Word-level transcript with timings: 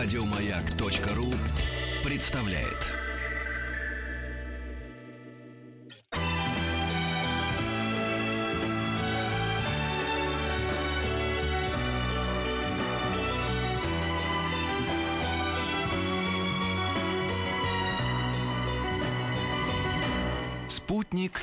Радиомаяк.ру 0.00 1.34
представляет. 2.08 2.86
Спутник 20.68 21.42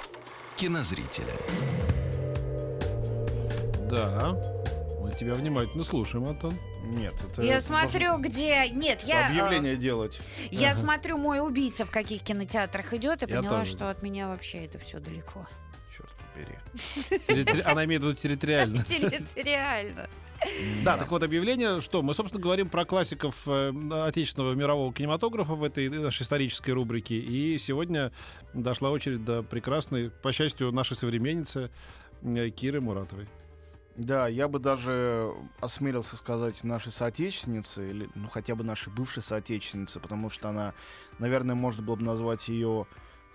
кинозрителя. 0.55 1.25
Да. 3.89 4.54
Тебя 5.19 5.33
внимательно 5.33 5.83
слушаем, 5.83 6.25
Антон. 6.25 6.53
Нет, 6.83 7.13
это 7.31 7.41
Я 7.41 7.57
это 7.57 7.65
смотрю, 7.65 8.07
должно 8.09 8.23
где... 8.29 8.69
Нет, 8.69 9.01
я... 9.05 9.27
объявление 9.29 9.75
делать. 9.77 10.19
э, 10.39 10.47
Я 10.55 10.75
смотрю, 10.75 11.17
мой 11.17 11.39
убийца 11.45 11.85
в 11.85 11.89
каких 11.91 12.21
кинотеатрах 12.21 12.93
идет, 12.93 13.23
и 13.23 13.29
Я 13.31 13.37
поняла, 13.37 13.59
тоже. 13.59 13.71
что 13.71 13.89
от 13.89 14.01
меня 14.03 14.27
вообще 14.27 14.65
это 14.65 14.77
все 14.77 14.99
далеко. 14.99 15.47
Черт 15.95 16.09
побери. 16.33 17.19
Территори- 17.27 17.61
Она 17.61 17.85
имеет 17.85 18.03
в 18.03 18.07
виду 18.07 18.15
территориально. 18.17 18.83
Территориально. 18.87 20.09
Да, 20.83 20.97
так 20.97 21.09
вот 21.09 21.23
объявление, 21.23 21.79
что 21.79 22.01
мы, 22.01 22.13
собственно, 22.13 22.43
говорим 22.43 22.67
про 22.69 22.83
классиков 22.83 23.47
э, 23.47 23.71
отечественного 24.05 24.53
мирового 24.53 24.93
кинематографа 24.93 25.53
в 25.53 25.63
этой 25.63 25.87
нашей 25.89 26.23
исторической 26.23 26.71
рубрике. 26.71 27.15
И 27.15 27.57
сегодня 27.57 28.11
дошла 28.53 28.91
очередь 28.91 29.23
до 29.23 29.43
прекрасной, 29.43 30.09
по 30.09 30.33
счастью, 30.33 30.71
нашей 30.73 30.97
современницы 30.97 31.71
э, 32.21 32.49
Киры 32.49 32.81
Муратовой. 32.81 33.27
Да, 33.95 34.27
я 34.27 34.49
бы 34.49 34.59
даже 34.59 35.33
осмелился 35.61 36.17
сказать 36.17 36.63
нашей 36.65 36.91
соотечественнице, 36.91 37.89
или 37.89 38.09
ну 38.13 38.27
хотя 38.27 38.53
бы 38.55 38.63
нашей 38.63 38.91
бывшей 38.91 39.23
соотечественнице, 39.23 40.01
потому 40.01 40.29
что 40.29 40.49
она, 40.49 40.73
наверное, 41.17 41.55
можно 41.55 41.81
было 41.81 41.95
бы 41.95 42.03
назвать 42.03 42.49
ее 42.49 42.87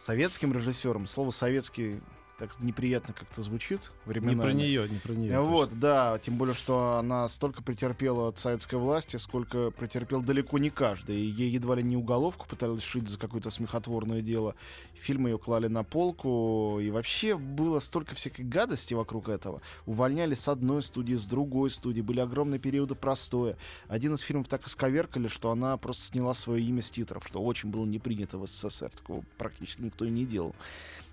советским 0.04 0.52
режиссером. 0.52 1.06
Слово 1.06 1.30
советский 1.30 2.02
так 2.40 2.58
неприятно 2.58 3.12
как-то 3.12 3.42
звучит 3.42 3.80
Не 4.06 4.12
временами. 4.12 4.40
про 4.40 4.52
нее, 4.54 4.88
не 4.88 4.98
про 4.98 5.12
нее. 5.12 5.40
Вот, 5.40 5.78
да, 5.78 6.18
тем 6.18 6.36
более, 6.36 6.54
что 6.54 6.96
она 6.96 7.28
столько 7.28 7.62
претерпела 7.62 8.28
от 8.28 8.38
советской 8.38 8.76
власти, 8.76 9.18
сколько 9.18 9.70
претерпел 9.70 10.22
далеко 10.22 10.58
не 10.58 10.70
каждый. 10.70 11.20
И 11.20 11.26
ей 11.26 11.50
едва 11.50 11.74
ли 11.74 11.82
не 11.82 11.98
уголовку 11.98 12.48
пытались 12.48 12.82
шить 12.82 13.10
за 13.10 13.18
какое-то 13.18 13.50
смехотворное 13.50 14.22
дело. 14.22 14.54
Фильмы 15.02 15.28
ее 15.28 15.38
клали 15.38 15.66
на 15.66 15.84
полку, 15.84 16.78
и 16.80 16.90
вообще 16.90 17.36
было 17.36 17.78
столько 17.78 18.14
всякой 18.14 18.46
гадости 18.46 18.94
вокруг 18.94 19.28
этого. 19.28 19.60
Увольняли 19.84 20.34
с 20.34 20.48
одной 20.48 20.82
студии, 20.82 21.16
с 21.16 21.26
другой 21.26 21.68
студии, 21.70 22.00
были 22.00 22.20
огромные 22.20 22.58
периоды 22.58 22.94
простоя. 22.94 23.56
Один 23.86 24.14
из 24.14 24.20
фильмов 24.20 24.48
так 24.48 24.66
исковеркали, 24.66 25.28
что 25.28 25.50
она 25.50 25.76
просто 25.76 26.06
сняла 26.06 26.32
свое 26.32 26.64
имя 26.64 26.80
с 26.80 26.90
титров, 26.90 27.26
что 27.26 27.42
очень 27.42 27.68
было 27.68 27.84
не 27.84 27.98
принято 27.98 28.38
в 28.38 28.46
СССР. 28.46 28.90
Такого 28.96 29.24
практически 29.36 29.82
никто 29.82 30.06
и 30.06 30.10
не 30.10 30.24
делал. 30.24 30.54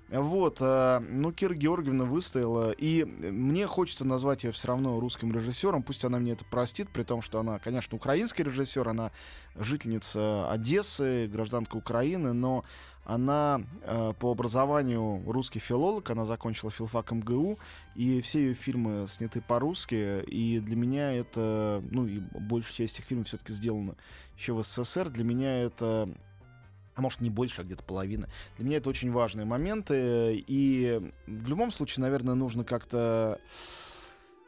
Вот, 0.09 0.58
э, 0.61 1.00
ну, 1.00 1.33
Кира 1.33 1.53
Георгиевна 1.53 2.05
выстояла, 2.05 2.72
и 2.72 3.03
мне 3.03 3.67
хочется 3.67 4.05
назвать 4.05 4.45
ее 4.45 4.53
все 4.53 4.69
равно 4.69 4.99
русским 5.02 5.33
режиссером, 5.33 5.83
пусть 5.83 6.05
она 6.05 6.17
мне 6.19 6.31
это 6.31 6.45
простит, 6.45 6.89
при 6.89 7.03
том, 7.03 7.22
что 7.22 7.39
она, 7.39 7.59
конечно, 7.59 7.97
украинский 7.97 8.45
режиссер, 8.45 8.88
она 8.88 9.11
жительница 9.55 10.49
Одессы, 10.49 11.27
гражданка 11.27 11.75
Украины, 11.75 12.31
но 12.31 12.64
она 13.03 13.61
э, 13.83 14.14
по 14.19 14.31
образованию 14.31 15.23
русский 15.25 15.59
филолог, 15.59 16.09
она 16.09 16.25
закончила 16.25 16.71
филфак 16.71 17.11
МГУ, 17.11 17.59
и 17.95 18.21
все 18.21 18.39
ее 18.39 18.53
фильмы 18.53 19.08
сняты 19.09 19.42
по-русски, 19.42 20.23
и 20.23 20.59
для 20.59 20.75
меня 20.77 21.11
это, 21.11 21.83
ну, 21.89 22.05
и 22.05 22.19
большая 22.19 22.73
часть 22.73 22.95
этих 22.95 23.05
фильмов 23.05 23.27
все-таки 23.27 23.52
сделана 23.52 23.95
еще 24.38 24.53
в 24.53 24.64
СССР, 24.64 25.09
для 25.09 25.25
меня 25.25 25.64
это 25.64 26.09
а 26.98 27.02
может 27.02 27.22
не 27.22 27.30
больше, 27.30 27.61
а 27.61 27.64
где-то 27.64 27.83
половина. 27.83 28.27
Для 28.58 28.66
меня 28.66 28.77
это 28.77 28.89
очень 28.89 29.11
важные 29.11 29.45
моменты, 29.45 30.44
и 30.48 30.99
в 31.27 31.48
любом 31.48 31.71
случае, 31.71 32.02
наверное, 32.02 32.33
нужно 32.33 32.64
как-то 32.64 33.39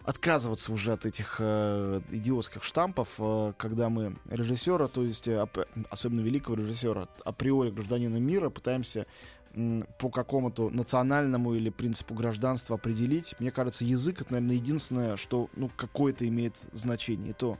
отказываться 0.03 0.73
уже 0.73 0.93
от 0.93 1.05
этих 1.05 1.35
э, 1.39 2.01
идиотских 2.09 2.63
штампов, 2.63 3.09
э, 3.19 3.53
когда 3.57 3.89
мы 3.89 4.15
режиссера, 4.29 4.87
то 4.87 5.03
есть 5.03 5.27
э, 5.27 5.33
ап- 5.33 5.67
особенно 5.91 6.21
великого 6.21 6.55
режиссера, 6.57 7.07
априори 7.23 7.69
гражданина 7.69 8.17
мира, 8.17 8.49
пытаемся 8.49 9.05
м, 9.53 9.85
по 9.99 10.09
какому-то 10.09 10.71
национальному 10.71 11.53
или 11.53 11.69
принципу 11.69 12.15
гражданства 12.15 12.77
определить. 12.77 13.35
Мне 13.39 13.51
кажется, 13.51 13.85
язык 13.85 14.21
это, 14.21 14.33
наверное, 14.33 14.55
единственное, 14.55 15.17
что 15.17 15.49
ну, 15.55 15.69
какое-то 15.75 16.27
имеет 16.27 16.55
значение, 16.71 17.31
и 17.31 17.33
то 17.33 17.59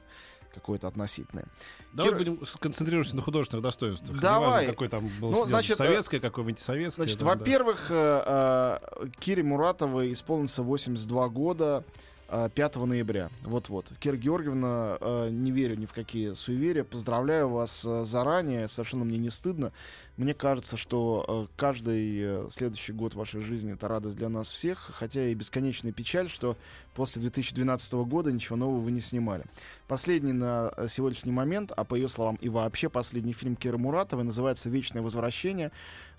какое-то 0.54 0.88
относительное. 0.88 1.46
Давай 1.92 2.12
Кира- 2.12 2.18
будем 2.18 2.46
сконцентрироваться 2.46 3.16
на 3.16 3.22
художественных 3.22 3.62
достоинствах. 3.62 4.20
Давай. 4.20 4.48
Неважно, 4.66 4.72
какой 4.72 4.88
там 4.88 5.10
был 5.20 5.30
Ну, 5.32 5.46
значит, 5.46 5.72
э, 5.72 5.76
советское, 5.76 6.20
какое 6.20 6.46
антисоветское. 6.46 7.04
Значит, 7.04 7.18
там, 7.18 7.28
да. 7.28 7.34
во-первых, 7.34 7.86
э, 7.90 8.78
э, 9.02 9.06
Кире 9.18 9.42
Муратовой 9.42 10.12
исполнится 10.12 10.62
82 10.62 11.28
года 11.28 11.84
э, 12.28 12.48
5 12.54 12.76
ноября. 12.86 13.28
Вот-вот. 13.42 13.92
Кира 13.98 14.16
Георгиевна, 14.16 14.98
э, 15.00 15.28
не 15.30 15.50
верю 15.50 15.76
ни 15.76 15.86
в 15.86 15.92
какие 15.92 16.34
суеверия. 16.34 16.84
Поздравляю 16.84 17.48
вас 17.48 17.82
заранее. 17.82 18.68
Совершенно 18.68 19.04
мне 19.04 19.18
не 19.18 19.30
стыдно. 19.30 19.72
Мне 20.20 20.34
кажется, 20.34 20.76
что 20.76 21.24
э, 21.26 21.54
каждый 21.56 22.20
э, 22.20 22.48
следующий 22.50 22.92
год 22.92 23.14
вашей 23.14 23.40
жизни 23.40 23.72
это 23.72 23.88
радость 23.88 24.18
для 24.18 24.28
нас 24.28 24.50
всех, 24.50 24.90
хотя 24.92 25.24
и 25.24 25.32
бесконечная 25.32 25.92
печаль, 25.92 26.28
что 26.28 26.58
после 26.94 27.22
2012 27.22 27.94
года 27.94 28.30
ничего 28.30 28.56
нового 28.56 28.80
вы 28.80 28.90
не 28.90 29.00
снимали. 29.00 29.44
Последний 29.88 30.34
на 30.34 30.74
э, 30.76 30.88
сегодняшний 30.90 31.32
момент, 31.32 31.72
а 31.74 31.84
по 31.84 31.94
ее 31.94 32.10
словам 32.10 32.36
и 32.42 32.50
вообще 32.50 32.90
последний 32.90 33.32
фильм 33.32 33.56
Киры 33.56 33.78
Муратовой 33.78 34.24
называется 34.24 34.68
«Вечное 34.68 35.00
возвращение». 35.00 35.72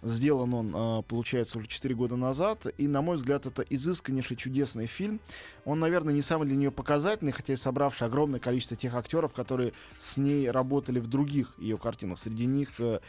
Сделан 0.03 0.51
он, 0.55 1.03
получается, 1.03 1.59
уже 1.59 1.67
4 1.67 1.93
года 1.93 2.15
назад. 2.15 2.65
И, 2.79 2.87
на 2.87 3.03
мой 3.03 3.17
взгляд, 3.17 3.45
это 3.45 3.61
изысканнейший, 3.61 4.35
чудесный 4.35 4.87
фильм. 4.87 5.19
Он, 5.63 5.79
наверное, 5.79 6.11
не 6.11 6.23
самый 6.23 6.47
для 6.47 6.57
нее 6.57 6.71
показательный, 6.71 7.31
хотя 7.31 7.53
и 7.53 7.55
собравший 7.55 8.07
огромное 8.07 8.39
количество 8.39 8.75
тех 8.75 8.95
актеров, 8.95 9.31
которые 9.31 9.73
с 9.99 10.17
ней 10.17 10.49
работали 10.49 10.99
в 10.99 11.05
других 11.05 11.53
ее 11.59 11.77
картинах. 11.77 12.17
Среди 12.17 12.47
них 12.47 12.69
э, 12.79 12.99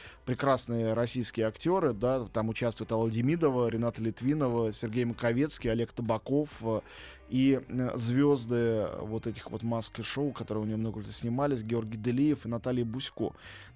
прекрасные 0.82 0.94
российские 0.94 1.46
актеры. 1.46 1.92
Да, 1.92 2.26
там 2.32 2.48
участвуют 2.48 2.92
Алла 2.92 3.10
Демидова, 3.10 3.68
Рената 3.68 4.02
Литвинова, 4.02 4.72
Сергей 4.72 5.04
Маковецкий, 5.04 5.70
Олег 5.70 5.92
Табаков. 5.92 6.48
э, 6.62 6.80
и 7.28 7.60
э, 7.66 7.90
звезды 7.96 8.88
вот 9.00 9.26
этих 9.26 9.50
вот 9.50 9.62
маск 9.62 10.04
шоу, 10.04 10.32
которые 10.32 10.64
у 10.64 10.66
нее 10.66 10.76
много 10.76 11.00
где 11.00 11.12
снимались, 11.12 11.62
Георгий 11.62 11.96
Делиев 11.98 12.44
и 12.46 12.48
Наталья 12.48 12.84
Бусько. 12.84 13.32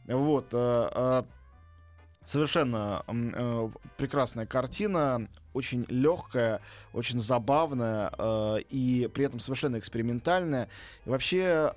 Вот. 0.06 0.46
э, 0.52 0.90
э, 0.94 1.22
Совершенно 2.24 3.04
э, 3.06 3.68
прекрасная 3.96 4.46
картина, 4.46 5.28
очень 5.54 5.86
легкая, 5.88 6.60
очень 6.92 7.20
забавная 7.20 8.10
э, 8.18 8.56
и 8.68 9.08
при 9.14 9.26
этом 9.26 9.38
совершенно 9.38 9.78
экспериментальная. 9.78 10.68
И 11.04 11.08
вообще 11.08 11.72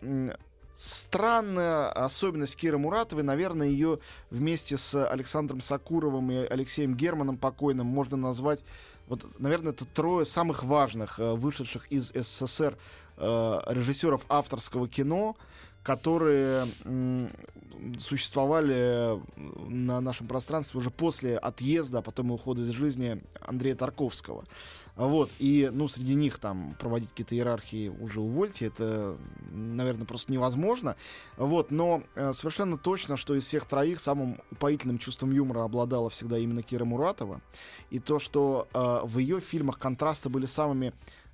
странная 0.80 1.90
особенность 1.90 2.56
Киры 2.56 2.78
Муратовой, 2.78 3.24
наверное, 3.24 3.68
ее 3.68 4.00
вместе 4.30 4.78
с 4.78 5.06
Александром 5.06 5.60
Сакуровым 5.60 6.32
и 6.32 6.38
Алексеем 6.38 6.96
Германом 6.96 7.38
покойным 7.38 7.86
можно 7.86 8.16
назвать, 8.16 8.64
вот, 9.08 9.26
наверное, 9.40 9.74
это 9.74 9.84
трое 9.84 10.26
самых 10.26 10.64
важных 10.64 11.20
э, 11.20 11.34
вышедших 11.34 11.92
из 11.92 12.14
СССР 12.14 12.78
э, 13.18 13.60
режиссеров 13.68 14.22
авторского 14.30 14.88
кино, 14.88 15.36
которые 15.84 16.66
существовали 17.98 19.20
на 19.36 20.00
нашем 20.00 20.28
пространстве 20.28 20.80
уже 20.80 20.92
после 20.92 21.38
отъезда, 21.38 22.00
а 22.00 22.02
потом 22.02 22.32
и 22.32 22.34
ухода 22.36 22.62
из 22.62 22.70
жизни 22.70 23.22
Андрея 23.42 23.76
Тарковского. 23.76 24.46
Вот, 25.00 25.32
и, 25.40 25.70
ну, 25.72 25.88
среди 25.88 26.14
них 26.14 26.40
там 26.40 26.76
проводить 26.78 27.10
какие-то 27.12 27.34
иерархии 27.34 27.88
уже 27.88 28.20
увольте, 28.20 28.66
это, 28.66 29.18
наверное, 29.50 30.06
просто 30.06 30.30
невозможно. 30.34 30.98
Вот, 31.38 31.72
но 31.72 32.04
э, 32.16 32.34
совершенно 32.34 32.78
точно, 32.78 33.16
что 33.16 33.34
из 33.34 33.46
всех 33.46 33.64
троих 33.64 34.02
самым 34.02 34.42
упоительным 34.52 34.98
чувством 34.98 35.32
юмора 35.32 35.64
обладала 35.64 36.10
всегда 36.10 36.38
именно 36.38 36.64
Кира 36.64 36.84
Муратова. 36.84 37.40
И 37.92 38.00
то, 38.00 38.20
что 38.20 38.68
э, 38.74 39.00
в 39.06 39.20
ее 39.20 39.40
фильмах 39.40 39.80
контрасты 39.80 40.28
были 40.28 40.46
самыми 40.46 40.92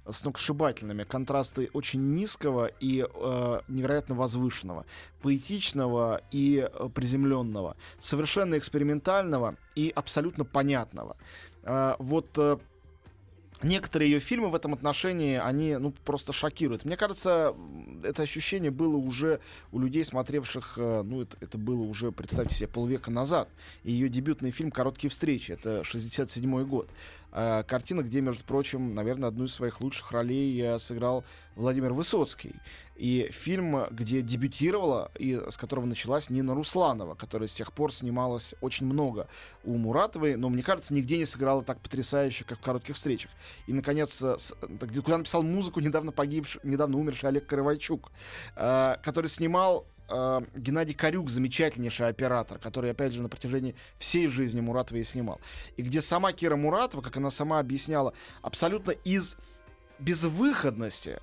сногсшибательными. 0.07 1.03
Контрасты 1.03 1.71
очень 1.73 2.13
низкого 2.13 2.67
и 2.67 3.03
э, 3.03 3.61
невероятно 3.67 4.13
возвышенного, 4.13 4.85
поэтичного 5.23 6.21
и 6.29 6.69
э, 6.71 6.89
приземленного, 6.93 7.77
совершенно 7.99 8.59
экспериментального 8.59 9.55
и 9.73 9.91
абсолютно 9.95 10.45
понятного. 10.45 11.17
Э, 11.63 11.95
вот 11.97 12.27
э, 12.37 12.59
некоторые 13.63 14.11
ее 14.11 14.19
фильмы 14.19 14.49
в 14.49 14.55
этом 14.55 14.73
отношении, 14.73 15.37
они 15.37 15.77
ну, 15.77 15.93
просто 16.03 16.33
шокируют. 16.33 16.85
Мне 16.85 16.97
кажется, 16.97 17.55
это 18.03 18.23
ощущение 18.23 18.71
было 18.71 18.97
уже 18.97 19.39
у 19.71 19.79
людей, 19.79 20.03
смотревших, 20.05 20.73
э, 20.77 21.01
ну, 21.03 21.21
это, 21.21 21.37
это 21.41 21.57
было 21.57 21.81
уже, 21.81 22.11
представьте 22.11 22.55
себе, 22.55 22.67
полвека 22.67 23.11
назад. 23.11 23.49
Ее 23.83 24.09
дебютный 24.09 24.51
фильм 24.51 24.71
«Короткие 24.71 25.09
встречи», 25.09 25.51
это 25.51 25.83
67 25.83 26.63
год. 26.65 26.89
Э, 27.37 27.63
картина, 27.67 28.01
где, 28.01 28.21
между 28.21 28.45
прочим, 28.45 28.95
наверное, 28.95 29.27
одну 29.27 29.43
из 29.43 29.53
своих 29.53 29.81
лучших 29.81 30.13
ролей 30.13 30.57
э, 30.61 30.79
сыграл 30.79 31.25
Владимир 31.55 31.91
Высоцкий. 31.91 32.55
И 32.95 33.27
фильм, 33.29 33.87
где 33.91 34.21
дебютировала 34.21 35.11
и 35.19 35.41
с 35.49 35.57
которого 35.57 35.85
началась 35.85 36.29
Нина 36.29 36.55
Русланова, 36.55 37.13
которая 37.15 37.49
с 37.49 37.53
тех 37.53 37.73
пор 37.73 37.91
снималась 37.91 38.55
очень 38.61 38.85
много 38.85 39.27
у 39.65 39.75
Муратовой, 39.75 40.37
но, 40.37 40.47
мне 40.47 40.63
кажется, 40.63 40.93
нигде 40.93 41.17
не 41.17 41.25
сыграла 41.25 41.61
так 41.61 41.81
потрясающе, 41.81 42.45
как 42.45 42.59
в 42.59 42.61
«Коротких 42.61 42.95
встречах». 42.95 43.31
И, 43.67 43.73
наконец, 43.73 44.21
э, 44.21 44.37
с, 44.37 44.55
куда 45.03 45.17
написал 45.17 45.43
музыку 45.43 45.81
недавно 45.81 46.13
погибший, 46.13 46.61
недавно 46.63 46.97
умерший 46.97 47.27
Олег 47.27 47.45
Каравайчук, 47.47 48.13
э, 48.55 48.95
который 49.03 49.27
снимал 49.27 49.85
э, 50.09 50.41
Геннадий 50.55 50.93
Корюк, 50.93 51.29
замечательнейший 51.29 52.07
оператор, 52.07 52.59
который, 52.59 52.91
опять 52.91 53.13
же, 53.13 53.21
на 53.21 53.29
протяжении 53.29 53.75
всей 53.97 54.27
жизни 54.27 54.61
Муратова 54.61 54.97
и 54.97 55.03
снимал. 55.03 55.39
И 55.77 55.81
где 55.81 56.01
сама 56.01 56.33
Кира 56.33 56.55
Муратова, 56.55 57.01
как 57.01 57.17
она 57.17 57.29
сама 57.29 57.59
объясняла, 57.59 58.13
абсолютно 58.41 58.91
из 58.91 59.37
безвыходности 59.99 61.19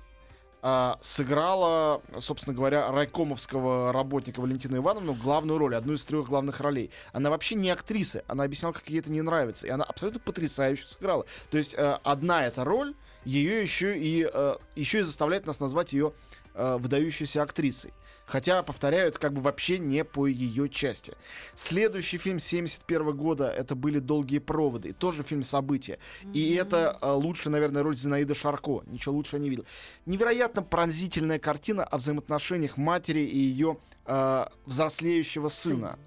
а, 0.65 0.97
сыграла, 1.01 2.01
собственно 2.19 2.55
говоря, 2.55 2.89
райкомовского 2.89 3.91
работника 3.91 4.39
Валентину 4.39 4.77
Ивановну 4.77 5.13
главную 5.13 5.59
роль, 5.59 5.75
одну 5.75 5.91
из 5.91 6.05
трех 6.05 6.27
главных 6.27 6.61
ролей. 6.61 6.89
Она 7.11 7.29
вообще 7.29 7.55
не 7.55 7.69
актриса, 7.69 8.23
она 8.27 8.45
объясняла, 8.45 8.71
как 8.71 8.87
ей 8.87 8.99
это 8.99 9.11
не 9.11 9.21
нравится, 9.21 9.67
и 9.67 9.69
она 9.69 9.83
абсолютно 9.83 10.21
потрясающе 10.21 10.87
сыграла. 10.87 11.25
То 11.51 11.57
есть 11.57 11.73
э, 11.73 11.99
одна 12.03 12.45
эта 12.45 12.63
роль 12.63 12.95
ее 13.25 13.61
еще 13.61 13.97
и, 13.97 14.25
э, 14.31 14.55
еще 14.77 14.99
и 14.99 15.03
заставляет 15.03 15.45
нас 15.45 15.59
назвать 15.59 15.91
ее 15.91 16.13
э, 16.53 16.77
выдающейся 16.77 17.41
актрисой. 17.41 17.93
Хотя, 18.25 18.63
повторяю, 18.63 19.09
это 19.09 19.19
как 19.19 19.33
бы 19.33 19.41
вообще 19.41 19.79
не 19.79 20.03
по 20.05 20.27
ее 20.27 20.69
части. 20.69 21.13
Следующий 21.55 22.17
фильм 22.17 22.39
71 22.39 23.15
года 23.15 23.49
это 23.49 23.75
были 23.75 23.99
«Долгие 23.99 24.39
проводы». 24.39 24.93
Тоже 24.93 25.23
фильм 25.23 25.43
события. 25.43 25.99
И 26.33 26.53
это 26.53 26.97
э, 27.01 27.11
лучше, 27.11 27.49
наверное, 27.49 27.83
роль 27.83 27.97
Зинаиды 27.97 28.33
Шарко. 28.33 28.81
Ничего 28.87 29.15
лучше 29.15 29.35
я 29.35 29.41
не 29.41 29.49
видел. 29.49 29.65
Невероятно 30.05 30.63
пронзительная 30.63 31.39
картина 31.39 31.83
о 31.83 31.97
взаимоотношениях 31.97 32.77
матери 32.77 33.21
и 33.21 33.37
ее 33.37 33.77
э, 34.05 34.45
взрослеющего 34.65 35.49
сына. 35.49 35.99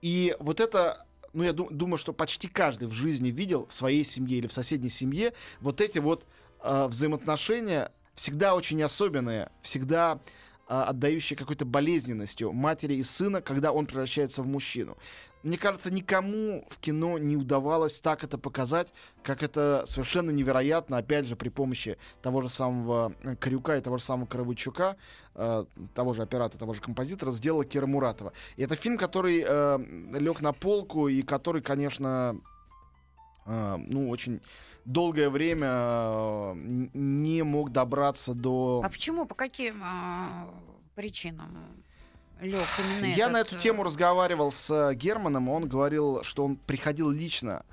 И 0.00 0.34
вот 0.40 0.60
это 0.60 1.06
ну, 1.32 1.44
я 1.44 1.52
ду- 1.52 1.68
думаю, 1.70 1.98
что 1.98 2.12
почти 2.12 2.48
каждый 2.48 2.88
в 2.88 2.92
жизни 2.92 3.30
видел 3.30 3.66
в 3.66 3.74
своей 3.74 4.04
семье 4.04 4.38
или 4.38 4.46
в 4.46 4.52
соседней 4.52 4.88
семье 4.88 5.32
вот 5.60 5.80
эти 5.80 5.98
вот 5.98 6.24
э, 6.62 6.86
взаимоотношения 6.86 7.92
всегда 8.14 8.54
очень 8.54 8.82
особенные, 8.82 9.50
всегда 9.62 10.20
а, 10.66 10.84
отдающие 10.84 11.36
какой-то 11.36 11.64
болезненностью 11.64 12.52
матери 12.52 12.94
и 12.94 13.02
сына, 13.02 13.42
когда 13.42 13.72
он 13.72 13.86
превращается 13.86 14.42
в 14.42 14.46
мужчину. 14.46 14.96
Мне 15.42 15.56
кажется, 15.56 15.92
никому 15.92 16.66
в 16.68 16.78
кино 16.78 17.18
не 17.18 17.36
удавалось 17.36 17.98
так 17.98 18.24
это 18.24 18.36
показать, 18.36 18.92
как 19.22 19.42
это 19.42 19.84
совершенно 19.86 20.30
невероятно, 20.30 20.98
опять 20.98 21.26
же, 21.26 21.34
при 21.34 21.48
помощи 21.48 21.96
того 22.20 22.42
же 22.42 22.48
самого 22.48 23.14
э, 23.22 23.36
Крюка 23.36 23.78
и 23.78 23.80
того 23.80 23.96
же 23.96 24.04
самого 24.04 24.26
Коровычука, 24.26 24.96
э, 25.34 25.64
того 25.94 26.12
же 26.12 26.22
оператора, 26.22 26.58
того 26.58 26.74
же 26.74 26.82
композитора, 26.82 27.32
сделала 27.32 27.64
Кира 27.64 27.86
Муратова. 27.86 28.32
И 28.56 28.62
это 28.62 28.76
фильм, 28.76 28.98
который 28.98 29.42
э, 29.44 29.78
лег 30.12 30.42
на 30.42 30.52
полку 30.52 31.08
и 31.08 31.22
который, 31.22 31.62
конечно, 31.62 32.38
ну, 33.50 34.08
очень 34.08 34.40
долгое 34.84 35.28
время 35.28 35.68
э, 35.70 36.54
не 36.94 37.42
мог 37.42 37.72
добраться 37.72 38.34
до... 38.34 38.82
А 38.84 38.88
почему? 38.88 39.26
По 39.26 39.34
каким 39.34 39.80
а, 39.82 40.48
причинам? 40.94 41.56
Лег 42.40 42.66
Я 43.02 43.24
этот, 43.24 43.32
на 43.32 43.40
эту 43.40 43.56
э, 43.56 43.58
тему 43.58 43.82
разговаривал 43.82 44.50
с 44.50 44.92
Германом, 44.94 45.48
он 45.48 45.68
говорил, 45.68 46.22
что 46.22 46.44
он 46.44 46.56
приходил 46.56 47.10
лично 47.10 47.64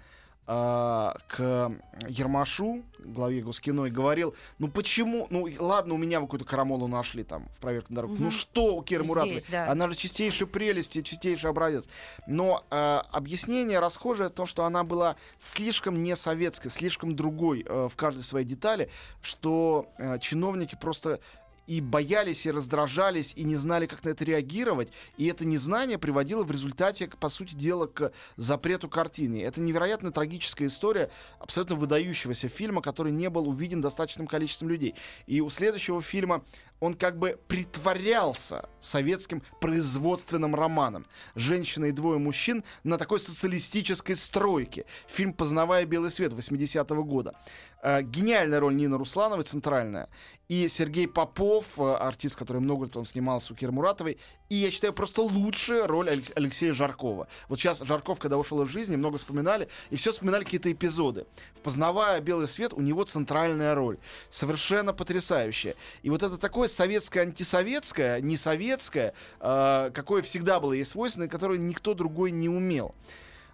а, 0.47 1.13
к 1.27 1.71
Ермашу, 2.07 2.83
главе 2.99 3.41
Госкино, 3.41 3.85
и 3.85 3.91
говорил, 3.91 4.33
ну 4.59 4.69
почему, 4.69 5.27
ну 5.29 5.47
ладно, 5.59 5.93
у 5.93 5.97
меня 5.97 6.21
какую-то 6.21 6.45
карамолу 6.45 6.87
нашли 6.87 7.23
там 7.23 7.49
в 7.49 7.59
проверке 7.59 7.87
на 7.89 7.97
дорогу, 7.97 8.15
ну 8.17 8.27
Мгм. 8.27 8.31
что 8.31 8.75
у 8.77 8.81
Киры 8.81 9.03
Муратовой, 9.03 9.43
да. 9.49 9.69
она 9.69 9.89
же 9.89 9.95
чистейшая 9.95 10.47
прелесть 10.47 10.95
и 10.95 11.03
чистейший 11.03 11.49
образец. 11.49 11.87
Но 12.27 12.63
а, 12.69 13.05
объяснение 13.11 13.79
расхожее 13.79 14.29
то, 14.29 14.45
что 14.45 14.63
она 14.63 14.83
была 14.83 15.17
слишком 15.37 16.01
не 16.01 16.15
советской, 16.15 16.69
слишком 16.69 17.15
другой 17.15 17.65
э, 17.67 17.89
в 17.91 17.95
каждой 17.97 18.23
своей 18.23 18.45
детали, 18.45 18.89
что 19.21 19.89
э, 19.97 20.17
чиновники 20.19 20.77
просто 20.79 21.19
и 21.67 21.81
боялись, 21.81 22.45
и 22.45 22.51
раздражались, 22.51 23.33
и 23.35 23.43
не 23.43 23.55
знали, 23.55 23.85
как 23.85 24.03
на 24.03 24.09
это 24.09 24.23
реагировать. 24.23 24.91
И 25.17 25.27
это 25.27 25.45
незнание 25.45 25.97
приводило 25.97 26.43
в 26.43 26.51
результате, 26.51 27.07
по 27.07 27.29
сути 27.29 27.53
дела, 27.53 27.87
к 27.87 28.11
запрету 28.37 28.89
картины. 28.89 29.43
Это 29.43 29.61
невероятно 29.61 30.11
трагическая 30.11 30.67
история 30.67 31.11
абсолютно 31.39 31.75
выдающегося 31.75 32.47
фильма, 32.47 32.81
который 32.81 33.11
не 33.11 33.29
был 33.29 33.47
увиден 33.47 33.81
достаточным 33.81 34.27
количеством 34.27 34.69
людей. 34.69 34.95
И 35.27 35.41
у 35.41 35.49
следующего 35.49 36.01
фильма 36.01 36.43
он 36.79 36.93
как 36.93 37.17
бы 37.17 37.39
притворялся 37.47 38.69
советским 38.79 39.41
производственным 39.59 40.55
романом. 40.55 41.05
Женщина 41.35 41.85
и 41.85 41.91
двое 41.91 42.19
мужчин 42.19 42.63
на 42.83 42.97
такой 42.97 43.19
социалистической 43.19 44.15
стройке. 44.15 44.85
Фильм 45.07 45.33
«Познавая 45.33 45.85
белый 45.85 46.11
свет» 46.11 46.33
80-го 46.33 47.03
года. 47.03 47.33
Э, 47.81 48.01
гениальная 48.01 48.59
роль 48.59 48.75
Нины 48.75 48.97
Руслановой, 48.97 49.43
центральная. 49.43 50.09
И 50.47 50.67
Сергей 50.67 51.07
Попов, 51.07 51.65
э, 51.77 51.93
артист, 51.95 52.35
который 52.35 52.61
много 52.61 52.85
лет 52.85 52.95
он 52.97 53.05
снимался 53.05 53.53
у 53.53 53.55
Киры 53.55 53.71
Муратовой. 53.71 54.17
И, 54.49 54.55
я 54.55 54.71
считаю, 54.71 54.93
просто 54.93 55.21
лучшая 55.21 55.87
роль 55.87 56.09
Алекс- 56.09 56.31
Алексея 56.35 56.73
Жаркова. 56.73 57.27
Вот 57.49 57.59
сейчас 57.59 57.81
Жарков, 57.81 58.19
когда 58.19 58.37
ушел 58.37 58.61
из 58.61 58.69
жизни, 58.69 58.95
много 58.95 59.17
вспоминали, 59.17 59.67
и 59.89 59.97
все 59.97 60.11
вспоминали 60.11 60.45
какие-то 60.45 60.71
эпизоды. 60.71 61.25
В 61.53 61.61
«Познавая 61.61 62.21
белый 62.21 62.47
свет» 62.47 62.73
у 62.73 62.81
него 62.81 63.03
центральная 63.03 63.75
роль. 63.75 63.97
Совершенно 64.29 64.93
потрясающая. 64.93 65.75
И 66.01 66.09
вот 66.09 66.23
это 66.23 66.37
такое 66.37 66.69
советское, 66.69 67.21
антисоветское, 67.21 68.21
не 68.21 68.37
советское, 68.37 69.13
э, 69.39 69.91
какое 69.93 70.21
всегда 70.21 70.59
было 70.59 70.73
ей 70.73 70.85
свойственно, 70.85 71.25
и 71.25 71.27
которое 71.27 71.59
никто 71.59 71.93
другой 71.93 72.31
не 72.31 72.47
умел. 72.47 72.95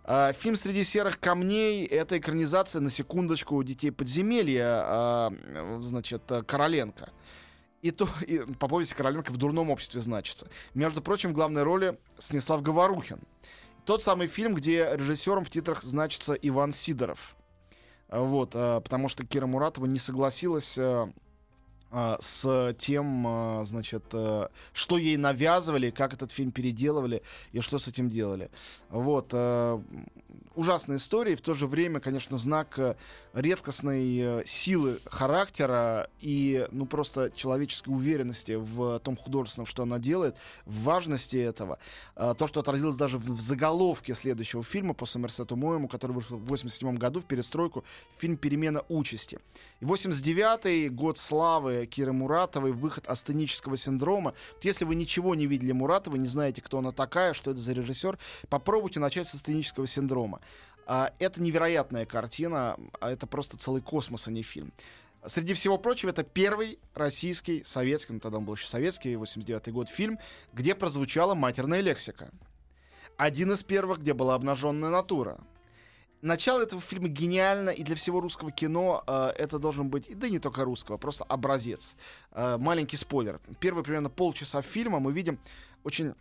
А, 0.06 0.34
Фильм 0.34 0.56
«Среди 0.57 0.84
серых 0.84 1.19
камней»— 1.19 1.86
это 1.88 2.18
экранизация, 2.18 2.81
на 2.81 2.90
секундочку, 2.90 3.63
«Детей 3.63 3.90
подземелья», 3.90 4.68
а, 4.68 5.34
значит, 5.81 6.24
Короленко. 6.45 7.10
И 7.83 7.91
то, 7.91 8.07
и 8.25 8.39
по 8.39 8.68
повести 8.68 8.95
Короленко 8.95 9.31
в 9.31 9.38
дурном 9.38 9.69
обществе 9.69 10.01
значится. 10.01 10.47
Между 10.74 11.03
прочим, 11.03 11.31
в 11.31 11.33
главной 11.33 11.62
роли 11.62 12.00
Снеслав 12.18 12.63
Говорухин. 12.63 13.19
Тот 13.85 14.01
самый 14.01 14.27
фильм, 14.27 14.56
где 14.56 14.89
режиссером 14.94 15.44
в 15.44 15.50
титрах 15.50 15.83
значится 15.83 16.33
Иван 16.33 16.71
Сидоров. 16.71 17.35
А, 18.07 18.21
Вот, 18.21 18.51
а, 18.56 18.80
потому 18.80 19.09
что 19.09 19.25
Кира 19.25 19.45
Муратова 19.45 19.85
не 19.85 20.00
согласилась 20.00 20.77
а, 20.80 22.18
с 22.19 22.75
тем, 22.80 23.62
значит, 23.65 24.06
что 24.73 24.97
ей 24.97 25.16
навязывали, 25.16 25.92
как 25.92 26.13
этот 26.13 26.31
фильм 26.31 26.52
переделывали 26.52 27.21
и 27.52 27.59
что 27.59 27.78
с 27.78 27.87
этим 27.87 28.09
делали. 28.09 28.49
Вот. 28.90 29.31
Ужасная 30.56 30.98
история, 30.98 31.33
и 31.33 31.36
в 31.36 31.42
то 31.42 31.56
же 31.56 31.66
время, 31.66 32.00
конечно, 32.00 32.38
знак 32.38 32.78
э, 32.78 32.95
редкостной 33.33 34.19
э, 34.19 34.44
силы 34.45 35.00
характера 35.04 36.12
и, 36.19 36.68
ну, 36.69 36.86
просто 36.86 37.31
человеческой 37.36 37.90
уверенности 37.90 38.52
в 38.52 39.00
том 39.00 39.18
художественном, 39.18 39.66
что 39.66 39.81
она 39.81 39.98
делает, 39.98 40.36
в 40.68 40.83
важности 40.83 41.38
этого. 41.38 41.80
Э, 42.16 42.36
То, 42.38 42.45
что 42.45 42.60
отразилось 42.60 42.94
даже 42.95 43.18
в 43.18 43.40
заголовке 43.40 44.14
следующего 44.14 44.62
фильма 44.62 44.94
по 44.94 45.07
Сомерсету 45.07 45.56
Моему, 45.56 45.88
который 45.88 46.12
вышел 46.12 46.38
в 46.38 46.45
87 46.45 46.98
году 46.98 47.19
в 47.19 47.26
перестройку, 47.26 47.83
фильм 48.19 48.38
«Перемена 48.38 48.83
участи». 48.90 49.40
И 49.80 49.86
89-й 49.86 50.90
год 50.90 51.18
славы 51.18 51.88
Киры 51.88 52.14
Муратовой, 52.14 52.74
выход 52.74 53.07
астенического 53.07 53.76
синдрома. 53.76 54.36
Если 54.62 54.86
вы 54.86 54.94
ничего 54.94 55.33
не 55.33 55.48
видели 55.48 55.72
Муратовой, 55.72 56.19
не 56.19 56.28
знаете, 56.28 56.62
кто 56.62 56.78
она 56.78 56.92
такая, 56.92 57.33
что 57.33 57.50
это 57.50 57.60
за 57.60 57.74
режиссер, 57.74 58.19
попробуйте 58.50 59.00
начать 59.00 59.28
с 59.28 59.33
астенического 59.33 59.88
синдрома. 59.88 60.42
А, 60.85 61.13
это 61.19 61.42
невероятная 61.42 62.06
картина, 62.06 62.78
а 62.99 63.11
это 63.11 63.28
просто 63.28 63.57
целый 63.57 63.81
космос, 63.81 64.28
а 64.28 64.31
не 64.31 64.44
фильм. 64.44 64.73
Среди 65.25 65.54
всего 65.54 65.78
прочего, 65.78 66.09
это 66.09 66.23
первый 66.23 66.80
российский, 66.94 67.63
советский, 67.63 68.13
ну 68.13 68.19
тогда 68.19 68.40
он 68.40 68.45
был 68.45 68.56
еще 68.56 68.68
советский, 68.68 69.16
89 69.16 69.71
год, 69.71 69.90
фильм, 69.90 70.19
где 70.52 70.75
прозвучала 70.75 71.33
матерная 71.33 71.80
лексика. 71.80 72.31
Один 73.16 73.54
из 73.54 73.63
первых, 73.63 73.99
где 73.99 74.13
была 74.13 74.35
обнаженная 74.35 74.90
натура. 74.90 75.40
Начало 76.21 76.61
этого 76.61 76.81
фильма 76.81 77.07
гениально, 77.09 77.69
и 77.69 77.83
для 77.83 77.95
всего 77.95 78.19
русского 78.19 78.52
кино 78.52 79.04
э, 79.07 79.33
это 79.37 79.59
должен 79.59 79.90
быть, 79.90 80.07
да 80.18 80.28
и 80.28 80.31
не 80.31 80.40
только 80.40 80.63
русского, 80.63 80.97
просто 80.97 81.23
образец. 81.25 81.95
Э, 82.31 82.57
маленький 82.57 82.97
спойлер. 82.97 83.40
Первые 83.59 83.83
примерно 83.83 84.09
полчаса 84.09 84.61
фильма 84.61 84.99
мы 84.99 85.11
видим 85.11 85.40
очень 85.83 86.16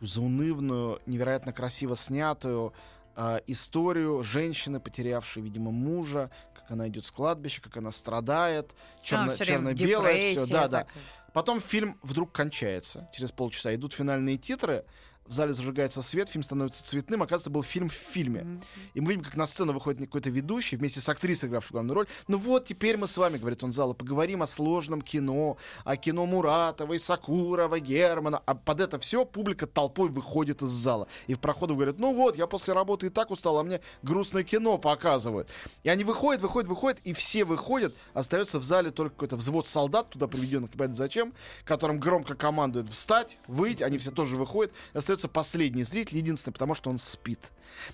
заунывную, 0.00 1.00
невероятно 1.06 1.52
красиво 1.52 1.96
снятую 1.96 2.72
э, 3.16 3.40
историю 3.46 4.22
женщины, 4.22 4.80
потерявшей, 4.80 5.42
видимо, 5.42 5.70
мужа, 5.70 6.30
как 6.54 6.70
она 6.70 6.88
идет 6.88 7.04
с 7.04 7.10
кладбища, 7.10 7.60
как 7.60 7.76
она 7.76 7.92
страдает, 7.92 8.70
черно- 9.02 9.32
А, 9.32 9.36
черно-белое 9.46 10.12
все, 10.32 10.52
да, 10.52 10.68
да. 10.68 10.86
Потом 11.32 11.60
фильм 11.60 11.98
вдруг 12.02 12.32
кончается. 12.32 13.08
Через 13.12 13.30
полчаса 13.32 13.74
идут 13.74 13.92
финальные 13.92 14.36
титры, 14.36 14.84
в 15.30 15.32
зале 15.32 15.54
зажигается 15.54 16.02
свет, 16.02 16.28
фильм 16.28 16.42
становится 16.42 16.84
цветным, 16.84 17.22
оказывается, 17.22 17.50
был 17.50 17.62
фильм 17.62 17.88
в 17.88 17.92
фильме. 17.92 18.42
Мгм. 18.42 18.62
И 18.94 19.00
мы 19.00 19.12
видим, 19.12 19.24
как 19.24 19.36
на 19.36 19.46
сцену 19.46 19.72
выходит 19.72 20.00
какой-то 20.00 20.28
ведущий 20.28 20.76
вместе 20.76 21.00
с 21.00 21.08
актрисой, 21.08 21.48
игравшей 21.48 21.72
главную 21.72 21.94
роль. 21.94 22.06
Ну 22.26 22.36
вот, 22.36 22.64
теперь 22.64 22.96
мы 22.96 23.06
с 23.06 23.16
вами, 23.16 23.38
говорит 23.38 23.62
он 23.62 23.72
зала, 23.72 23.94
поговорим 23.94 24.42
о 24.42 24.48
сложном 24.48 25.02
кино, 25.02 25.56
о 25.84 25.96
кино 25.96 26.26
Муратова, 26.26 26.98
Сакурова, 26.98 27.78
Германа. 27.78 28.42
А 28.44 28.56
под 28.56 28.80
это 28.80 28.98
все 28.98 29.24
публика 29.24 29.68
толпой 29.68 30.08
выходит 30.08 30.62
из 30.62 30.70
зала. 30.70 31.06
И 31.28 31.34
в 31.34 31.38
проходу 31.38 31.76
говорят, 31.76 32.00
ну 32.00 32.12
вот, 32.12 32.36
я 32.36 32.48
после 32.48 32.74
работы 32.74 33.06
и 33.06 33.10
так 33.10 33.30
устал, 33.30 33.58
а 33.58 33.62
мне 33.62 33.80
грустное 34.02 34.42
кино 34.42 34.78
показывают. 34.78 35.48
И 35.84 35.88
они 35.88 36.02
выходят, 36.02 36.42
выходят, 36.42 36.68
выходят, 36.68 36.98
и 37.04 37.12
все 37.12 37.44
выходят. 37.44 37.94
Остается 38.14 38.58
в 38.58 38.64
зале 38.64 38.90
только 38.90 39.14
какой-то 39.14 39.36
взвод 39.36 39.68
солдат, 39.68 40.10
туда 40.10 40.26
приведенных, 40.26 40.72
непонятно 40.72 40.96
зачем, 40.96 41.34
которым 41.64 42.00
громко 42.00 42.34
командуют 42.34 42.90
встать, 42.90 43.38
выйти, 43.46 43.84
они 43.84 43.98
все 43.98 44.10
тоже 44.10 44.36
выходят. 44.36 44.72
И 44.92 44.98
остается 45.20 45.28
последний 45.28 45.84
зритель, 45.84 46.18
единственный, 46.18 46.52
потому 46.52 46.74
что 46.74 46.90
он 46.90 46.98
спит. 46.98 47.52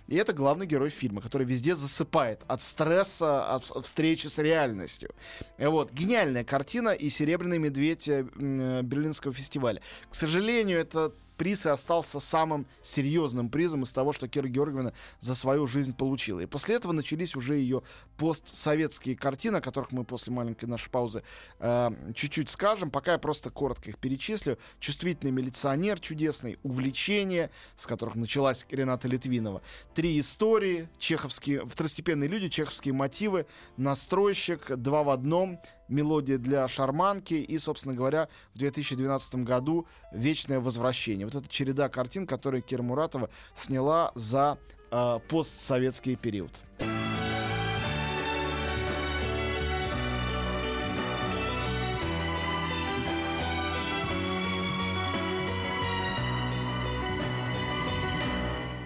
И 0.09 0.17
это 0.17 0.33
главный 0.33 0.67
герой 0.67 0.91
фильма, 0.91 1.21
который 1.21 1.47
везде 1.47 1.75
засыпает 1.75 2.43
от 2.49 2.63
стресса, 2.63 3.55
от 3.55 3.65
встречи 3.85 4.29
с 4.29 4.39
реальностью. 4.39 5.11
Вот. 5.59 5.93
Гениальная 5.93 6.45
картина 6.45 6.91
и 6.91 7.09
«Серебряный 7.09 7.59
медведь» 7.59 8.09
э, 8.09 8.27
э, 8.35 8.83
Берлинского 8.83 9.33
фестиваля. 9.33 9.81
К 10.11 10.15
сожалению, 10.15 10.79
это 10.79 11.13
приз 11.37 11.67
и 11.67 11.69
остался 11.69 12.21
самым 12.21 12.67
серьезным 12.83 13.49
призом 13.49 13.83
из 13.83 13.93
того, 13.93 14.13
что 14.13 14.29
Кира 14.29 14.49
Георгиевна 14.49 14.93
за 15.21 15.35
свою 15.35 15.67
жизнь 15.67 15.95
получила. 15.95 16.41
И 16.41 16.47
после 16.47 16.77
этого 16.77 16.93
начались 16.93 17.37
уже 17.37 17.57
ее 17.57 17.83
постсоветские 18.17 19.17
картины, 19.17 19.57
о 19.57 19.61
которых 19.61 19.93
мы 19.93 20.05
после 20.05 20.33
маленькой 20.33 20.67
нашей 20.67 20.91
паузы 20.91 21.23
э, 21.59 21.91
чуть-чуть 22.15 22.51
скажем. 22.51 22.91
Пока 22.91 23.13
я 23.13 23.19
просто 23.19 23.51
коротко 23.51 23.91
их 23.91 23.99
перечислю. 23.99 24.59
«Чувствительный 24.81 25.33
милиционер» 25.33 26.01
чудесный, 26.01 26.59
«Увлечение», 26.63 27.51
с 27.77 27.87
которых 27.87 28.15
началась 28.15 28.67
Рената 28.71 29.09
Литвинова. 29.09 29.63
«Три 29.95 30.19
истории», 30.21 30.89
чеховские, 30.99 31.67
второстепенные 31.67 32.29
люди, 32.29 32.49
чеховские 32.49 32.95
мотивы, 32.95 33.47
«Настройщик», 33.77 34.77
«Два 34.77 35.03
в 35.03 35.11
одном», 35.11 35.61
мелодия 35.89 36.39
для 36.39 36.67
шарманки 36.69 37.35
и, 37.35 37.59
собственно 37.59 37.95
говоря, 37.95 38.29
в 38.55 38.59
2012 38.59 39.37
году 39.37 39.87
«Вечное 40.13 40.61
возвращение». 40.61 41.27
Вот 41.27 41.35
эта 41.35 41.49
череда 41.49 41.89
картин, 41.89 42.27
которые 42.27 42.63
Кира 42.63 42.83
Муратова 42.83 43.31
сняла 43.55 44.13
за 44.15 44.59
э, 44.91 45.19
постсоветский 45.29 46.17
период. 46.17 46.51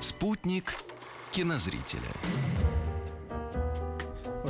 Спутник 0.01 0.75
кинозрителя. 1.31 2.70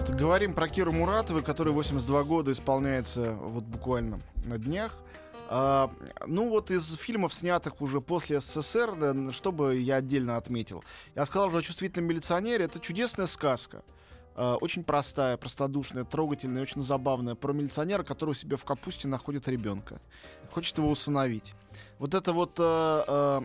Вот, 0.01 0.09
говорим 0.13 0.55
про 0.55 0.67
Киру 0.67 0.93
Муратову, 0.93 1.43
которой 1.43 1.75
82 1.75 2.23
года 2.23 2.53
исполняется 2.53 3.33
вот 3.33 3.65
буквально 3.65 4.19
на 4.47 4.57
днях. 4.57 4.97
А, 5.51 5.91
ну 6.27 6.49
вот 6.49 6.71
из 6.71 6.95
фильмов, 6.95 7.35
снятых 7.35 7.83
уже 7.83 8.01
после 8.01 8.41
СССР, 8.41 8.93
да, 8.97 9.33
что 9.33 9.53
бы 9.53 9.77
я 9.77 9.97
отдельно 9.97 10.39
отметил. 10.39 10.83
Я 11.15 11.27
сказал 11.27 11.49
уже 11.49 11.59
о 11.59 11.63
чувствительном 11.63 12.09
милиционере. 12.09 12.65
Это 12.65 12.81
чудесная 12.81 13.27
сказка. 13.27 13.83
А, 14.37 14.57
очень 14.57 14.85
простая, 14.85 15.37
простодушная, 15.37 16.05
трогательная, 16.05 16.63
очень 16.63 16.81
забавная. 16.81 17.35
Про 17.35 17.53
милиционера, 17.53 18.03
который 18.03 18.31
у 18.31 18.35
себя 18.35 18.57
в 18.57 18.65
капусте 18.65 19.07
находит 19.07 19.49
ребенка. 19.49 20.01
Хочет 20.51 20.79
его 20.79 20.89
усыновить. 20.89 21.53
Вот 21.99 22.15
это 22.15 22.33
вот... 22.33 22.53
а, 22.59 23.05
а, 23.07 23.45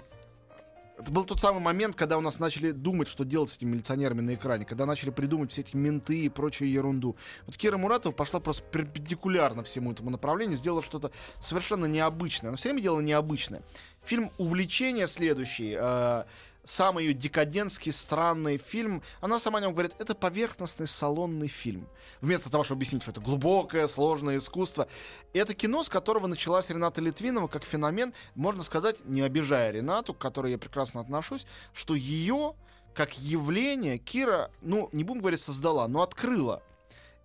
это 0.98 1.12
был 1.12 1.26
тот 1.26 1.40
самый 1.40 1.62
момент, 1.62 1.96
когда 1.96 2.18
у 2.18 2.22
нас 2.22 2.40
начали 2.40 2.72
думать, 2.72 3.08
что 3.08 3.26
делать 3.26 3.50
с 3.50 3.58
этими 3.58 3.72
милиционерами 3.72 4.22
на 4.22 4.36
экране, 4.36 4.66
когда 4.66 4.86
начали 4.86 5.10
придумать 5.10 5.52
все 5.52 5.62
эти 5.62 5.76
менты 5.76 6.26
и 6.26 6.30
прочую 6.30 6.72
ерунду. 6.72 7.16
Вот 7.46 7.58
Кира 7.58 7.78
Муратова 7.78 8.14
пошла 8.14 8.40
просто 8.40 8.64
перпендикулярно 8.64 9.64
всему 9.64 9.92
этому 9.92 10.10
направлению, 10.10 10.58
сделала 10.58 10.82
что-то 10.82 11.12
совершенно 11.40 11.86
необычное. 11.86 12.50
Она 12.50 12.58
все 12.58 12.70
время 12.70 12.82
делала 12.82 13.02
необычное. 13.02 13.62
Фильм 14.04 14.32
«Увлечение» 14.38 15.08
следующий, 15.08 15.76
э, 15.78 16.24
самый 16.66 17.06
ее 17.06 17.14
декадентский, 17.14 17.92
странный 17.92 18.58
фильм, 18.58 19.02
она 19.22 19.40
сама 19.40 19.60
о 19.60 19.62
нем 19.62 19.72
говорит, 19.72 19.94
это 20.00 20.16
поверхностный 20.16 20.88
салонный 20.88 21.48
фильм. 21.48 21.88
Вместо 22.22 22.50
того, 22.50 22.64
чтобы 22.64 22.80
объяснить, 22.80 23.04
что 23.04 23.12
это 23.12 23.22
глубокое, 23.22 23.88
сложное 23.88 24.38
искусство. 24.38 24.88
Это 25.34 25.54
кино, 25.54 25.84
с 25.84 25.90
которого 25.90 26.28
началась 26.28 26.70
Рената 26.70 27.02
Литвинова 27.02 27.48
как 27.48 27.64
феномен, 27.64 28.14
можно 28.36 28.64
сказать, 28.64 28.98
не 29.06 29.22
обижая 29.22 29.72
Ренату, 29.72 30.14
к 30.14 30.18
которой 30.18 30.52
я 30.52 30.58
прекрасно 30.58 31.02
отношусь, 31.02 31.46
что 31.74 31.96
ее 31.96 32.56
как 32.94 33.18
явление 33.18 33.98
Кира, 33.98 34.50
ну, 34.62 34.90
не 34.94 35.04
будем 35.04 35.20
говорить, 35.20 35.42
создала, 35.42 35.88
но 35.88 36.02
открыла. 36.02 36.64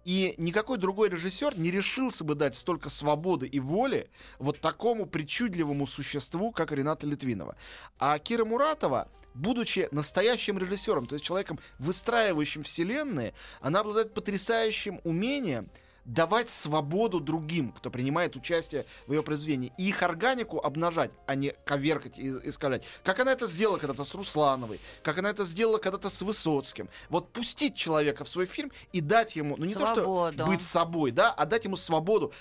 И 0.05 0.35
никакой 0.39 0.79
другой 0.79 1.11
режиссер 1.11 1.59
не 1.59 1.71
решился 1.71 2.25
бы 2.25 2.35
дать 2.35 2.57
столько 2.57 2.89
свободы 2.89 3.47
и 3.47 3.61
воли 3.61 4.11
вот 4.39 4.61
такому 4.61 5.07
причудливому 5.07 5.87
существу, 5.87 6.53
как 6.53 6.73
Рената 6.73 7.07
Литвинова. 7.07 7.55
А 7.99 8.19
Кира 8.19 8.45
Муратова, 8.45 9.09
будучи 9.35 9.89
настоящим 9.91 10.59
режиссером, 10.59 11.07
то 11.07 11.15
есть 11.15 11.25
человеком, 11.25 11.59
выстраивающим 11.79 12.63
вселенные, 12.63 13.35
она 13.61 13.81
обладает 13.81 14.15
потрясающим 14.15 15.01
умением 15.05 15.69
давать 16.05 16.49
свободу 16.49 17.21
другим, 17.21 17.73
кто 17.73 17.91
принимает 17.91 18.37
участие 18.37 18.87
в 19.07 19.13
ее 19.13 19.23
произведении, 19.23 19.73
и 19.79 19.89
их 19.89 20.03
органику 20.03 20.59
обнажать, 20.59 21.11
а 21.27 21.35
не 21.35 21.55
коверкать 21.65 22.19
и 22.19 22.31
искажать. 22.49 22.83
Как 23.05 23.21
она 23.21 23.33
это 23.33 23.47
сделала 23.47 23.79
когда-то 23.79 24.05
с 24.05 24.15
Руслановой, 24.15 24.81
как 25.03 25.19
она 25.19 25.31
это 25.31 25.45
сделала 25.45 25.79
когда-то 25.79 26.11
с 26.11 26.23
Высоцким. 26.23 26.89
Вот 27.09 27.33
пустить 27.33 27.75
человека 27.75 28.25
в 28.25 28.29
свой 28.29 28.47
фильм 28.47 28.73
и 28.93 29.01
дать 29.01 29.37
ему, 29.37 29.57
ну 29.57 29.65
не 29.65 29.75
то 29.75 29.95
Свободу. 29.95 30.35
что 30.35 30.47
быть 30.47 30.63
собой, 30.63 31.11
да, 31.11 31.33
а 31.33 31.47
дать 31.47 31.65
ему 31.65 31.77
свободу, 31.77 32.33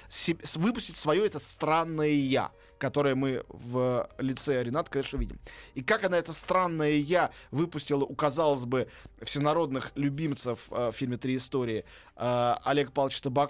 выпустить 0.56 0.98
свое 0.98 1.26
это 1.26 1.40
странное 1.40 2.10
я, 2.10 2.52
которое 2.78 3.16
мы 3.16 3.44
в 3.50 4.10
лице 4.18 4.64
Ренат, 4.64 4.90
конечно, 4.90 5.18
видим. 5.18 5.40
И 5.76 5.84
как 5.84 6.04
она 6.04 6.18
это 6.18 6.34
странное 6.34 6.94
я 6.94 7.32
выпустила 7.52 8.04
у, 8.04 8.16
казалось 8.16 8.66
бы, 8.66 8.88
всенародных 9.22 9.92
любимцев 9.96 10.68
э, 10.72 10.92
в 10.92 10.96
фильме 10.96 11.18
«Три 11.18 11.36
истории» 11.36 11.86
э, 12.16 12.56
Олега 12.64 12.92
Павловича 12.92 13.22
Табакова, 13.24 13.49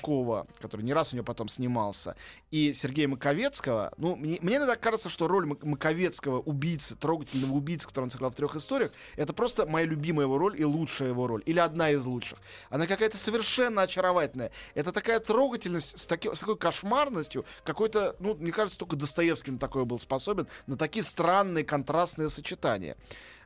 который 0.60 0.82
не 0.82 0.94
раз 0.94 1.14
у 1.14 1.16
него 1.16 1.26
потом 1.26 1.48
снимался, 1.48 2.16
и 2.52 2.74
Сергея 2.74 3.08
Маковецкого. 3.08 3.92
Ну, 3.98 4.16
мне, 4.16 4.40
мне 4.42 4.58
иногда 4.58 4.76
кажется, 4.76 5.10
что 5.10 5.28
роль 5.28 5.46
Мак- 5.46 5.64
Маковецкого, 5.64 6.40
убийцы, 6.40 6.96
трогательного 6.96 7.54
убийцы, 7.54 7.88
который 7.88 8.06
он 8.06 8.12
сыграл 8.12 8.32
в 8.32 8.36
трех 8.36 8.56
историях, 8.56 8.92
это 9.16 9.34
просто 9.34 9.66
моя 9.66 9.86
любимая 9.86 10.26
его 10.26 10.38
роль 10.38 10.60
и 10.60 10.66
лучшая 10.66 11.10
его 11.10 11.28
роль. 11.28 11.44
Или 11.46 11.60
одна 11.60 11.92
из 11.92 12.06
лучших. 12.06 12.40
Она 12.70 12.88
какая-то 12.88 13.18
совершенно 13.18 13.84
очаровательная. 13.84 14.52
Это 14.74 14.92
такая 14.92 15.20
трогательность 15.20 16.00
с, 16.00 16.06
таки- 16.06 16.34
с 16.34 16.40
такой 16.40 16.58
кошмарностью, 16.58 17.46
какой-то, 17.64 18.16
ну, 18.20 18.36
мне 18.36 18.52
кажется, 18.52 18.80
только 18.80 18.96
Достоевский 18.96 19.52
на 19.52 19.60
такое 19.60 19.86
был 19.86 20.00
способен, 20.00 20.48
на 20.68 20.78
такие 20.78 21.04
странные 21.04 21.64
контрастные 21.64 22.30
сочетания. 22.30 22.96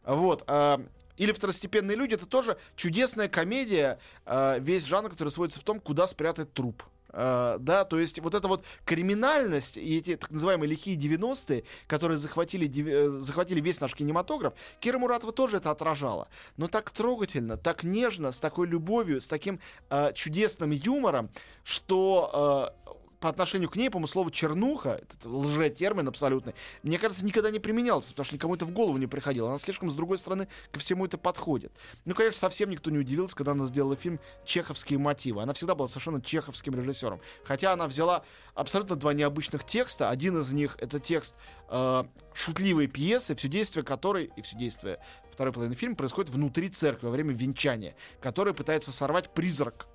Вот. 0.06 0.44
а, 0.48 0.82
или 1.18 1.32
второстепенные 1.32 1.96
люди 1.96 2.16
это 2.16 2.26
тоже 2.26 2.58
чудесная 2.76 3.28
комедия, 3.28 4.00
а, 4.26 4.60
весь 4.60 4.86
жанр, 4.86 5.10
который 5.10 5.30
сводится 5.30 5.60
в 5.60 5.64
том, 5.64 5.80
куда 5.80 6.08
спрятать 6.08 6.54
труп. 6.54 6.84
А, 7.16 7.58
да, 7.60 7.86
то 7.86 8.00
есть 8.00 8.20
вот 8.20 8.34
эта 8.34 8.48
вот 8.48 8.66
криминальность 8.86 9.78
и 9.78 9.98
эти 9.98 10.16
так 10.16 10.32
называемые 10.32 10.68
лихие 10.68 10.98
90-е, 10.98 11.64
которые 11.86 12.18
захватили, 12.18 12.66
дев- 12.66 12.88
э, 12.88 13.10
захватили 13.20 13.62
весь 13.62 13.80
наш 13.80 13.94
кинематограф, 13.94 14.54
Кира 14.80 14.98
Муратова 14.98 15.32
тоже 15.32 15.58
это 15.58 15.70
отражала. 15.70 16.28
Но 16.58 16.68
так 16.68 16.90
трогательно, 16.90 17.56
так 17.56 17.84
нежно, 17.84 18.32
с 18.32 18.40
такой 18.40 18.68
любовью, 18.68 19.22
с 19.22 19.28
таким 19.28 19.60
а, 19.90 20.12
чудесным 20.14 20.72
юмором, 20.72 21.30
что 21.64 22.32
а, 22.34 22.96
по 23.24 23.30
отношению 23.30 23.70
к 23.70 23.78
ней, 23.78 23.90
по-моему, 23.90 24.08
слово 24.08 24.32
чернуха, 24.34 25.00
этот 25.02 25.26
лже-термин 25.26 26.10
абсолютный, 26.10 26.56
мне 26.84 27.00
кажется, 27.00 27.26
никогда 27.26 27.52
не 27.52 27.60
применялся, 27.60 28.10
потому 28.10 28.26
что 28.26 28.36
никому 28.36 28.56
это 28.56 28.66
в 28.66 28.72
голову 28.72 28.98
не 28.98 29.08
приходило. 29.08 29.48
Она 29.48 29.60
слишком, 29.60 29.90
с 29.90 29.94
другой 29.94 30.18
стороны, 30.18 30.50
ко 30.74 30.80
всему 30.82 31.06
это 31.06 31.18
подходит. 31.18 31.72
Ну, 32.04 32.16
конечно, 32.16 32.38
совсем 32.38 32.70
никто 32.70 32.92
не 32.92 32.98
удивился, 32.98 33.34
когда 33.34 33.54
она 33.54 33.66
сделала 33.68 33.96
фильм 33.96 34.20
«Чеховские 34.44 35.00
мотивы». 35.00 35.42
Она 35.42 35.54
всегда 35.54 35.74
была 35.74 35.88
совершенно 35.88 36.22
чеховским 36.22 36.76
режиссером. 36.76 37.22
Хотя 37.46 37.72
она 37.72 37.88
взяла 37.88 38.26
абсолютно 38.56 38.98
два 38.98 39.14
необычных 39.14 39.64
текста. 39.64 40.10
Один 40.10 40.38
из 40.42 40.52
них— 40.52 40.76
это 40.82 41.00
текст 41.00 41.38
э, 41.70 42.04
шутливой 42.34 42.88
пьесы, 42.88 43.36
все 43.36 43.48
действие 43.48 43.86
которой, 43.86 44.34
и 44.36 44.42
все 44.42 44.58
действие 44.58 45.00
второй 45.32 45.54
половины 45.54 45.76
фильма 45.76 45.96
происходит 45.96 46.30
внутри 46.30 46.68
церкви 46.68 47.06
во 47.06 47.12
время 47.14 47.34
венчания, 47.34 47.96
который 48.20 48.54
пытается 48.54 48.92
сорвать 48.92 49.34
призрак 49.34 49.88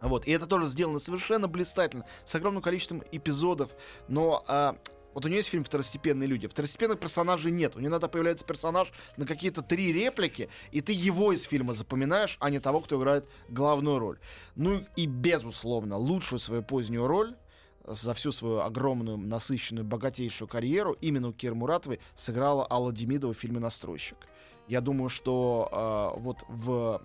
вот, 0.00 0.26
и 0.26 0.30
это 0.30 0.46
тоже 0.46 0.66
сделано 0.66 0.98
совершенно 0.98 1.48
блистательно, 1.48 2.04
с 2.24 2.34
огромным 2.34 2.62
количеством 2.62 3.02
эпизодов, 3.12 3.70
но 4.08 4.42
а, 4.46 4.76
вот 5.16 5.24
у 5.24 5.28
нее 5.28 5.38
есть 5.38 5.48
фильм 5.48 5.64
«Второстепенные 5.64 6.26
люди». 6.26 6.46
Второстепенных 6.46 7.00
персонажей 7.00 7.50
нет. 7.50 7.74
У 7.74 7.78
нее 7.78 7.88
иногда 7.88 8.06
появляется 8.06 8.44
персонаж 8.44 8.92
на 9.16 9.24
какие-то 9.24 9.62
три 9.62 9.90
реплики, 9.90 10.50
и 10.72 10.82
ты 10.82 10.92
его 10.92 11.32
из 11.32 11.44
фильма 11.44 11.72
запоминаешь, 11.72 12.36
а 12.38 12.50
не 12.50 12.60
того, 12.60 12.80
кто 12.80 13.00
играет 13.00 13.26
главную 13.48 13.98
роль. 13.98 14.18
Ну 14.56 14.84
и, 14.94 15.06
безусловно, 15.06 15.96
лучшую 15.96 16.38
свою 16.38 16.62
позднюю 16.62 17.06
роль 17.06 17.34
за 17.86 18.12
всю 18.12 18.30
свою 18.30 18.60
огромную, 18.60 19.16
насыщенную, 19.16 19.86
богатейшую 19.86 20.48
карьеру 20.48 20.96
именно 21.00 21.28
у 21.28 21.32
Киры 21.32 21.54
Муратовой 21.54 22.00
сыграла 22.14 22.66
Алла 22.68 22.92
Демидова 22.92 23.32
в 23.32 23.38
фильме 23.38 23.58
«Настройщик». 23.58 24.18
Я 24.68 24.82
думаю, 24.82 25.08
что 25.08 26.12
э, 26.16 26.20
вот 26.20 26.44
в 26.48 27.00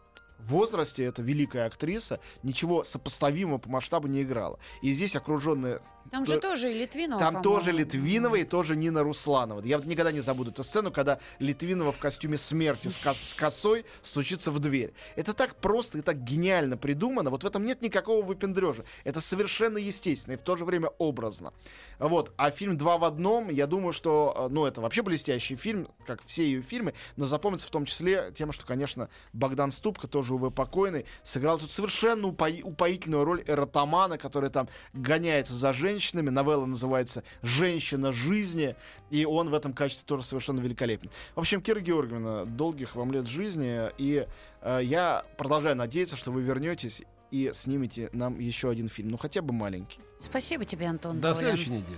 возрасте 0.50 1.04
эта 1.04 1.22
великая 1.22 1.66
актриса 1.66 2.20
ничего 2.44 2.84
сопоставимого 2.84 3.58
по 3.58 3.70
масштабу 3.70 4.08
не 4.08 4.24
играла. 4.24 4.60
И 4.82 4.92
здесь 4.94 5.16
окруженная 5.16 5.82
Там 6.10 6.26
же 6.26 6.40
тоже 6.40 6.72
и 6.72 6.74
Литвинова, 6.74 7.20
там 7.20 7.42
тоже 7.42 7.72
Литвинова 7.72 8.36
и 8.36 8.44
тоже 8.44 8.76
Нина 8.76 9.04
Русланова. 9.04 9.62
Я 9.62 9.78
вот 9.78 9.86
никогда 9.86 10.12
не 10.12 10.20
забуду 10.20 10.52
эту 10.52 10.64
сцену, 10.64 10.92
когда 10.92 11.20
Литвинова 11.40 11.92
в 11.92 12.00
костюме 12.00 12.38
смерти 12.38 12.88
с, 12.88 12.98
кос- 12.98 13.30
с 13.30 13.34
косой 13.34 13.86
стучится 14.02 14.52
в 14.52 14.60
дверь. 14.60 14.94
Это 15.16 15.34
так 15.34 15.56
просто 15.56 16.00
и 16.00 16.02
так 16.02 16.24
гениально 16.24 16.78
придумано. 16.78 17.30
Вот 17.30 17.44
в 17.44 17.48
этом 17.48 17.66
нет 17.66 17.82
никакого 17.82 18.24
выпендрежа. 18.26 18.84
Это 19.04 19.22
совершенно 19.22 19.78
естественно 19.78 20.34
и 20.34 20.38
в 20.38 20.42
то 20.42 20.58
же 20.58 20.66
время 20.66 20.90
образно. 20.98 21.54
Вот. 22.00 22.34
А 22.38 22.50
фильм 22.52 22.78
«Два 22.78 22.98
в 22.98 23.04
одном», 23.04 23.50
я 23.50 23.68
думаю, 23.68 23.94
что, 23.94 24.34
э, 24.36 24.48
ну, 24.52 24.66
это 24.66 24.82
вообще 24.82 25.02
блестящий 25.02 25.56
фильм, 25.56 25.88
как 26.06 26.22
все 26.26 26.44
ее 26.44 26.62
фильмы, 26.62 26.94
но 27.16 27.26
запомнится 27.26 27.68
в 27.68 27.72
том 27.72 27.86
числе 27.86 28.34
тем, 28.36 28.52
что, 28.52 28.66
конечно, 28.66 29.10
Богдан 29.34 29.72
Ступка, 29.72 30.08
тоже, 30.08 30.31
увы, 30.32 30.52
покойный, 30.52 31.06
сыграл 31.24 31.60
тут 31.60 31.72
совершенно 31.72 32.28
упои- 32.28 32.64
упоительную 32.64 33.24
роль 33.24 33.44
эротомана, 33.48 34.18
который 34.18 34.50
там 34.50 34.68
гоняется 34.94 35.54
за 35.54 35.74
женщинами. 35.74 36.30
Новелла 36.30 36.66
называется 36.66 37.24
«Женщина 37.42 38.14
жизни», 38.14 38.76
и 39.10 39.26
он 39.26 39.50
в 39.50 39.54
этом 39.54 39.74
качестве 39.74 40.06
тоже 40.06 40.24
совершенно 40.24 40.60
великолепен. 40.60 41.10
В 41.36 41.40
общем, 41.40 41.62
Кира 41.62 41.80
Георгиевна, 41.80 42.46
долгих 42.46 42.96
вам 42.96 43.12
лет 43.12 43.28
жизни, 43.28 43.82
и 43.98 44.26
э, 44.62 44.80
я 44.84 45.26
продолжаю 45.38 45.76
надеяться, 45.76 46.16
что 46.16 46.32
вы 46.32 46.42
вернетесь 46.42 47.04
и 47.32 47.52
снимете 47.54 48.10
нам 48.14 48.40
еще 48.40 48.70
один 48.70 48.90
фильм, 48.90 49.10
ну 49.10 49.18
хотя 49.18 49.42
бы 49.42 49.54
маленький. 49.54 50.00
Спасибо 50.20 50.66
тебе, 50.66 50.88
Антон. 50.88 51.22
До 51.22 51.34
Долин. 51.34 51.36
следующей 51.36 51.70
недели. 51.72 51.98